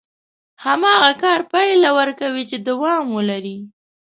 [0.65, 3.57] هماغه کار پايله ورکوي چې دوام ولري.